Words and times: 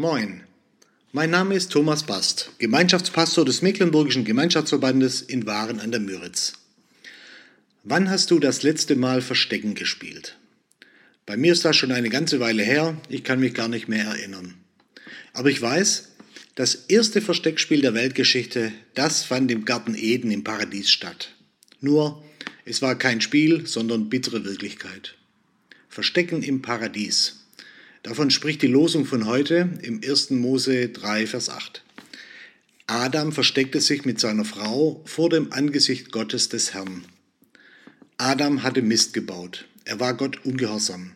Moin, 0.00 0.44
mein 1.10 1.30
Name 1.30 1.56
ist 1.56 1.72
Thomas 1.72 2.04
Bast, 2.04 2.52
Gemeinschaftspastor 2.60 3.44
des 3.44 3.62
Mecklenburgischen 3.62 4.24
Gemeinschaftsverbandes 4.24 5.22
in 5.22 5.44
Waren 5.44 5.80
an 5.80 5.90
der 5.90 5.98
Müritz. 5.98 6.52
Wann 7.82 8.08
hast 8.08 8.30
du 8.30 8.38
das 8.38 8.62
letzte 8.62 8.94
Mal 8.94 9.22
Verstecken 9.22 9.74
gespielt? 9.74 10.38
Bei 11.26 11.36
mir 11.36 11.52
ist 11.52 11.64
das 11.64 11.74
schon 11.76 11.90
eine 11.90 12.10
ganze 12.10 12.38
Weile 12.38 12.62
her, 12.62 12.96
ich 13.08 13.24
kann 13.24 13.40
mich 13.40 13.54
gar 13.54 13.66
nicht 13.66 13.88
mehr 13.88 14.04
erinnern. 14.04 14.54
Aber 15.32 15.50
ich 15.50 15.60
weiß, 15.60 16.10
das 16.54 16.76
erste 16.76 17.20
Versteckspiel 17.20 17.80
der 17.80 17.94
Weltgeschichte, 17.94 18.70
das 18.94 19.24
fand 19.24 19.50
im 19.50 19.64
Garten 19.64 19.96
Eden 19.96 20.30
im 20.30 20.44
Paradies 20.44 20.92
statt. 20.92 21.34
Nur, 21.80 22.22
es 22.64 22.82
war 22.82 22.96
kein 22.96 23.20
Spiel, 23.20 23.66
sondern 23.66 24.08
bittere 24.08 24.44
Wirklichkeit. 24.44 25.16
Verstecken 25.88 26.44
im 26.44 26.62
Paradies. 26.62 27.47
Davon 28.02 28.30
spricht 28.30 28.62
die 28.62 28.68
Losung 28.68 29.04
von 29.04 29.26
heute 29.26 29.70
im 29.82 30.00
1. 30.02 30.30
Mose 30.30 30.88
3, 30.88 31.26
Vers 31.26 31.48
8. 31.48 31.82
Adam 32.86 33.32
versteckte 33.32 33.80
sich 33.80 34.04
mit 34.04 34.20
seiner 34.20 34.44
Frau 34.44 35.02
vor 35.04 35.28
dem 35.28 35.52
Angesicht 35.52 36.12
Gottes 36.12 36.48
des 36.48 36.74
Herrn. 36.74 37.04
Adam 38.16 38.62
hatte 38.62 38.82
Mist 38.82 39.12
gebaut. 39.14 39.66
Er 39.84 40.00
war 40.00 40.14
Gott 40.14 40.44
ungehorsam. 40.44 41.12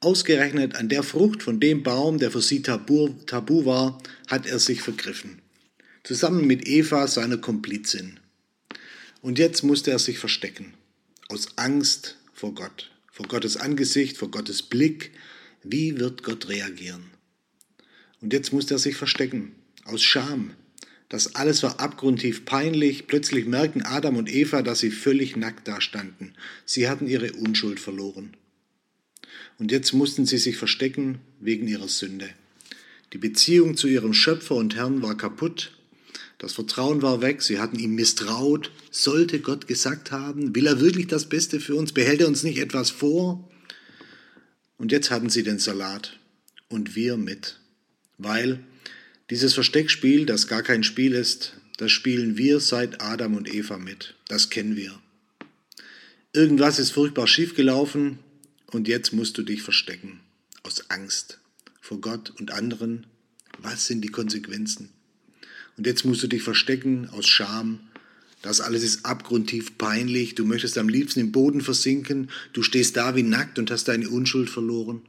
Ausgerechnet 0.00 0.76
an 0.76 0.88
der 0.88 1.02
Frucht 1.02 1.42
von 1.42 1.58
dem 1.58 1.82
Baum, 1.82 2.18
der 2.18 2.30
für 2.30 2.40
sie 2.40 2.62
tabu, 2.62 3.08
tabu 3.26 3.64
war, 3.64 3.98
hat 4.28 4.46
er 4.46 4.58
sich 4.58 4.82
vergriffen. 4.82 5.40
Zusammen 6.04 6.46
mit 6.46 6.66
Eva, 6.66 7.06
seiner 7.06 7.36
Komplizin. 7.38 8.20
Und 9.20 9.38
jetzt 9.38 9.62
musste 9.62 9.90
er 9.90 9.98
sich 9.98 10.18
verstecken. 10.18 10.74
Aus 11.28 11.48
Angst 11.56 12.16
vor 12.32 12.54
Gott. 12.54 12.90
Vor 13.12 13.26
Gottes 13.26 13.56
Angesicht, 13.56 14.16
vor 14.16 14.30
Gottes 14.30 14.62
Blick, 14.62 15.12
wie 15.62 15.98
wird 15.98 16.22
Gott 16.22 16.48
reagieren? 16.48 17.04
Und 18.20 18.32
jetzt 18.32 18.52
musste 18.52 18.74
er 18.74 18.78
sich 18.78 18.96
verstecken, 18.96 19.52
aus 19.84 20.02
Scham. 20.02 20.52
Das 21.08 21.34
alles 21.34 21.62
war 21.62 21.80
abgrundtief 21.80 22.44
peinlich. 22.44 23.06
Plötzlich 23.06 23.46
merken 23.46 23.82
Adam 23.82 24.16
und 24.16 24.32
Eva, 24.32 24.62
dass 24.62 24.78
sie 24.78 24.90
völlig 24.90 25.36
nackt 25.36 25.66
dastanden. 25.66 26.34
Sie 26.64 26.88
hatten 26.88 27.08
ihre 27.08 27.32
Unschuld 27.32 27.80
verloren. 27.80 28.36
Und 29.58 29.72
jetzt 29.72 29.92
mussten 29.92 30.24
sie 30.24 30.38
sich 30.38 30.56
verstecken 30.56 31.18
wegen 31.40 31.66
ihrer 31.66 31.88
Sünde. 31.88 32.30
Die 33.12 33.18
Beziehung 33.18 33.76
zu 33.76 33.88
ihrem 33.88 34.14
Schöpfer 34.14 34.54
und 34.54 34.76
Herrn 34.76 35.02
war 35.02 35.16
kaputt. 35.16 35.72
Das 36.38 36.52
Vertrauen 36.52 37.02
war 37.02 37.20
weg. 37.20 37.42
Sie 37.42 37.58
hatten 37.58 37.78
ihm 37.78 37.96
misstraut. 37.96 38.70
Sollte 38.90 39.40
Gott 39.40 39.66
gesagt 39.66 40.12
haben, 40.12 40.54
will 40.54 40.66
er 40.66 40.80
wirklich 40.80 41.08
das 41.08 41.28
Beste 41.28 41.58
für 41.60 41.74
uns? 41.74 41.92
Behält 41.92 42.20
er 42.20 42.28
uns 42.28 42.44
nicht 42.44 42.58
etwas 42.58 42.90
vor? 42.90 43.49
Und 44.80 44.92
jetzt 44.92 45.10
hatten 45.10 45.28
sie 45.28 45.42
den 45.42 45.58
Salat 45.58 46.18
und 46.70 46.96
wir 46.96 47.18
mit, 47.18 47.60
weil 48.16 48.60
dieses 49.28 49.52
Versteckspiel, 49.52 50.24
das 50.24 50.46
gar 50.46 50.62
kein 50.62 50.84
Spiel 50.84 51.12
ist, 51.12 51.52
das 51.76 51.92
spielen 51.92 52.38
wir 52.38 52.60
seit 52.60 53.02
Adam 53.02 53.34
und 53.34 53.52
Eva 53.52 53.76
mit. 53.76 54.14
Das 54.28 54.48
kennen 54.48 54.76
wir. 54.76 54.98
Irgendwas 56.32 56.78
ist 56.78 56.92
furchtbar 56.92 57.26
schiefgelaufen 57.26 58.20
und 58.68 58.88
jetzt 58.88 59.12
musst 59.12 59.36
du 59.36 59.42
dich 59.42 59.60
verstecken. 59.60 60.20
Aus 60.62 60.88
Angst 60.88 61.40
vor 61.82 62.00
Gott 62.00 62.32
und 62.38 62.50
anderen. 62.50 63.06
Was 63.58 63.86
sind 63.86 64.00
die 64.00 64.08
Konsequenzen? 64.08 64.88
Und 65.76 65.86
jetzt 65.86 66.06
musst 66.06 66.22
du 66.22 66.26
dich 66.26 66.42
verstecken 66.42 67.06
aus 67.10 67.28
Scham 67.28 67.80
das 68.42 68.60
alles 68.60 68.82
ist 68.82 69.04
abgrundtief 69.04 69.76
peinlich. 69.76 70.34
Du 70.34 70.44
möchtest 70.44 70.78
am 70.78 70.88
liebsten 70.88 71.20
im 71.20 71.32
Boden 71.32 71.60
versinken. 71.60 72.30
Du 72.52 72.62
stehst 72.62 72.96
da 72.96 73.14
wie 73.14 73.22
nackt 73.22 73.58
und 73.58 73.70
hast 73.70 73.88
deine 73.88 74.08
Unschuld 74.08 74.48
verloren. 74.48 75.02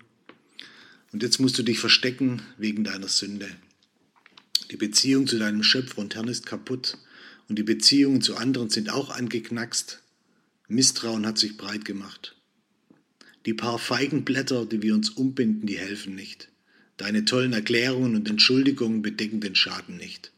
Und 1.14 1.24
jetzt 1.24 1.40
musst 1.40 1.58
du 1.58 1.64
dich 1.64 1.80
verstecken 1.80 2.42
wegen 2.58 2.84
deiner 2.84 3.08
Sünde. 3.08 3.50
Die 4.70 4.78
Beziehung 4.78 5.28
zu 5.28 5.38
deinem 5.38 5.64
Schöpfer 5.64 6.00
und 6.00 6.16
Herrn 6.16 6.28
ist 6.28 6.46
kaputt 6.46 6.98
und 7.50 7.58
die 7.60 7.64
Beziehungen 7.64 8.22
zu 8.22 8.38
anderen 8.38 8.70
sind 8.70 8.90
auch 8.90 9.10
angeknackst. 9.10 10.02
Misstrauen 10.68 11.26
hat 11.26 11.38
sich 11.38 11.58
breit 11.58 11.84
gemacht. 11.84 12.36
Die 13.46 13.54
paar 13.54 13.80
Feigenblätter, 13.80 14.66
die 14.66 14.82
wir 14.82 14.94
uns 14.94 15.10
umbinden, 15.10 15.68
die 15.68 15.78
helfen 15.78 16.16
nicht. 16.16 16.50
Deine 16.98 17.26
tollen 17.26 17.54
Erklärungen 17.54 18.16
und 18.16 18.30
Entschuldigungen 18.30 19.02
bedecken 19.02 19.42
den 19.42 19.56
Schaden 19.56 19.98
nicht. 19.98 20.32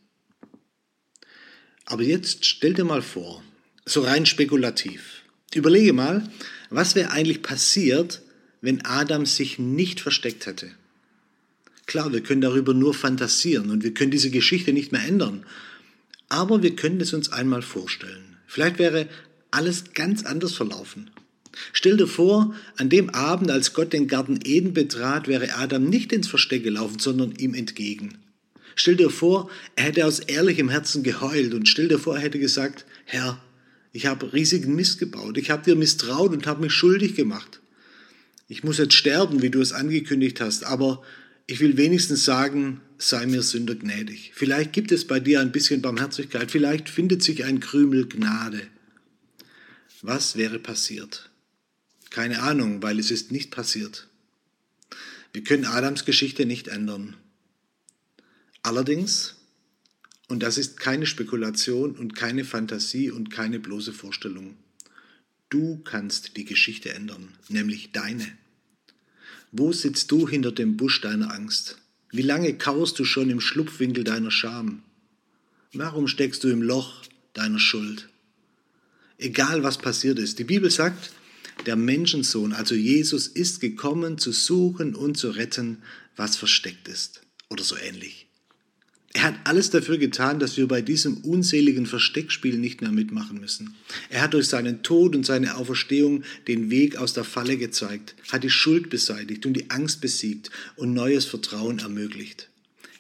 Aber 1.86 2.04
jetzt 2.04 2.46
stell 2.46 2.74
dir 2.74 2.86
mal 2.86 3.02
vor, 3.02 3.44
so 3.86 4.02
rein 4.02 4.26
spekulativ, 4.26 5.24
überlege 5.54 5.94
mal, 5.94 6.30
was 6.70 6.96
wäre 6.96 7.12
eigentlich 7.12 7.42
passiert, 7.42 8.22
wenn 8.62 8.86
Adam 8.86 9.26
sich 9.26 9.60
nicht 9.60 10.00
versteckt 10.00 10.46
hätte. 10.46 10.72
Klar, 11.86 12.14
wir 12.14 12.22
können 12.22 12.42
darüber 12.42 12.74
nur 12.74 12.94
fantasieren 12.94 13.70
und 13.70 13.84
wir 13.84 13.94
können 13.94 14.12
diese 14.12 14.30
Geschichte 14.30 14.72
nicht 14.72 14.92
mehr 14.92 15.04
ändern. 15.06 15.46
Aber 16.30 16.64
wir 16.64 16.76
können 16.76 17.02
es 17.02 17.14
uns 17.14 17.32
einmal 17.32 17.62
vorstellen. 17.62 18.38
Vielleicht 18.48 18.80
wäre 18.80 19.08
alles 19.52 19.94
ganz 19.94 20.24
anders 20.24 20.54
verlaufen. 20.54 21.12
Stell 21.74 21.98
dir 21.98 22.08
vor, 22.08 22.56
an 22.78 22.90
dem 22.90 23.10
Abend, 23.12 23.52
als 23.52 23.74
Gott 23.74 23.94
den 23.94 24.08
Garten 24.08 24.40
Eden 24.44 24.74
betrat, 24.74 25.28
wäre 25.28 25.56
Adam 25.56 25.84
nicht 25.84 26.12
ins 26.12 26.28
Versteck 26.28 26.64
gelaufen, 26.64 27.00
sondern 27.00 27.36
ihm 27.36 27.54
entgegen. 27.54 28.18
Stell 28.76 28.96
dir 28.96 29.10
vor, 29.10 29.50
er 29.76 29.86
hätte 29.86 30.06
aus 30.06 30.20
ehrlichem 30.20 30.70
Herzen 30.70 31.04
geheult 31.04 31.54
und 31.54 31.68
stell 31.68 31.88
dir 31.88 32.00
vor, 32.00 32.16
er 32.16 32.22
hätte 32.22 32.40
gesagt, 32.40 32.86
Herr, 33.06 33.42
ich 33.92 34.08
habe 34.08 34.34
riesigen 34.34 34.76
Mist 34.76 35.00
gebaut, 35.00 35.38
ich 35.38 35.52
habe 35.52 35.64
dir 35.64 35.76
misstraut 35.76 36.32
und 36.32 36.48
habe 36.48 36.62
mich 36.62 36.74
schuldig 36.74 37.16
gemacht. 37.16 37.62
Ich 38.48 38.64
muss 38.64 38.78
jetzt 38.78 38.96
sterben, 38.96 39.42
wie 39.42 39.50
du 39.50 39.62
es 39.62 39.72
angekündigt 39.72 40.42
hast, 40.42 40.64
aber 40.64 41.04
ich 41.46 41.60
will 41.60 41.78
wenigstens 41.78 42.26
sagen, 42.26 42.82
sei 42.98 43.26
mir 43.26 43.44
Sünder 43.44 43.76
gnädig. 43.76 44.32
Vielleicht 44.34 44.74
gibt 44.74 44.92
es 44.92 45.06
bei 45.06 45.20
dir 45.20 45.42
ein 45.42 45.52
bisschen 45.52 45.82
Barmherzigkeit, 45.82 46.52
vielleicht 46.52 46.90
findet 46.90 47.22
sich 47.22 47.44
ein 47.44 47.60
Krümel 47.60 48.08
Gnade. 48.08 48.62
Was 50.02 50.36
wäre 50.36 50.60
passiert? 50.60 51.30
Keine 52.10 52.42
Ahnung, 52.42 52.82
weil 52.84 53.00
es 53.00 53.12
ist 53.12 53.32
nicht 53.32 53.52
passiert. 53.52 54.08
Wir 55.34 55.44
können 55.44 55.66
Adams 55.66 56.06
Geschichte 56.06 56.46
nicht 56.46 56.68
ändern. 56.68 57.16
Allerdings, 58.64 59.36
und 60.30 60.42
das 60.42 60.58
ist 60.58 60.80
keine 60.80 61.06
Spekulation 61.06 61.96
und 61.96 62.16
keine 62.16 62.46
Fantasie 62.46 63.12
und 63.12 63.30
keine 63.30 63.60
bloße 63.60 63.92
Vorstellung, 63.92 64.56
du 65.50 65.82
kannst 65.84 66.38
die 66.38 66.46
Geschichte 66.46 66.94
ändern, 66.94 67.28
nämlich 67.50 67.92
deine. 67.92 68.26
Wo 69.52 69.74
sitzt 69.74 70.10
du 70.12 70.28
hinter 70.28 70.52
dem 70.52 70.78
Busch 70.78 71.02
deiner 71.02 71.32
Angst? 71.32 71.78
Wie 72.10 72.22
lange 72.22 72.58
kauerst 72.58 72.98
du 72.98 73.06
schon 73.06 73.30
im 73.30 73.42
Schlupfwinkel 73.42 74.04
deiner 74.04 74.32
Scham? 74.32 74.84
Warum 75.74 76.08
steckst 76.08 76.44
du 76.44 76.48
im 76.48 76.62
Loch 76.62 77.04
deiner 77.34 77.60
Schuld? 77.60 78.08
Egal 79.18 79.64
was 79.64 79.78
passiert 79.78 80.20
ist, 80.20 80.40
die 80.40 80.44
Bibel 80.44 80.72
sagt, 80.72 81.12
der 81.66 81.76
Menschensohn, 81.76 82.54
also 82.54 82.76
Jesus, 82.76 83.28
ist 83.28 83.60
gekommen 83.60 84.18
zu 84.18 84.32
suchen 84.32 84.96
und 84.96 85.18
zu 85.18 85.32
retten, 85.32 85.84
was 86.16 86.36
versteckt 86.36 86.88
ist. 86.88 87.22
Oder 87.50 87.64
so 87.64 87.76
ähnlich. 87.78 88.28
Er 89.16 89.24
hat 89.24 89.36
alles 89.44 89.70
dafür 89.70 90.00
getan, 90.00 90.40
dass 90.40 90.58
wir 90.58 90.68
bei 90.68 90.82
diesem 90.82 91.18
unseligen 91.18 91.86
Versteckspiel 91.86 92.58
nicht 92.58 92.82
mehr 92.82 92.92
mitmachen 92.92 93.40
müssen. 93.40 93.76
Er 94.10 94.24
hat 94.24 94.34
durch 94.34 94.48
seinen 94.48 94.82
Tod 94.82 95.16
und 95.16 95.24
seine 95.24 95.56
Auferstehung 95.56 96.24
den 96.48 96.72
Weg 96.72 96.98
aus 96.98 97.14
der 97.14 97.24
Falle 97.24 97.58
gezeigt, 97.58 98.16
hat 98.32 98.44
die 98.44 98.50
Schuld 98.50 98.90
beseitigt 98.90 99.46
und 99.46 99.54
die 99.54 99.70
Angst 99.70 100.02
besiegt 100.02 100.50
und 100.76 100.94
neues 100.94 101.26
Vertrauen 101.26 101.78
ermöglicht. 101.78 102.50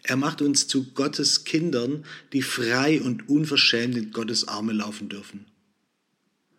Er 0.04 0.18
macht 0.18 0.42
uns 0.42 0.68
zu 0.68 0.92
Gottes 0.94 1.46
Kindern, 1.46 2.06
die 2.32 2.42
frei 2.44 3.02
und 3.02 3.28
unverschämt 3.28 3.98
in 3.98 4.12
Gottes 4.12 4.48
Arme 4.48 4.74
laufen 4.74 5.10
dürfen. 5.10 5.46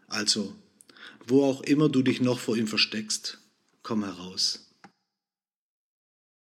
Also, 0.08 0.54
wo 1.26 1.44
auch 1.44 1.62
immer 1.62 1.88
du 1.88 2.02
dich 2.02 2.20
noch 2.20 2.40
vor 2.40 2.56
ihm 2.56 2.66
versteckst, 2.66 3.38
komm 3.82 4.02
heraus. 4.02 4.63